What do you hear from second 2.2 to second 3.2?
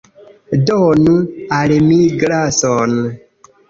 glason.